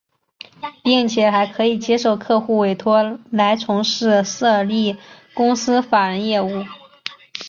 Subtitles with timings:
[0.83, 4.97] 并且还可接受客户委托来从事设立
[5.35, 6.65] 公司法人业务。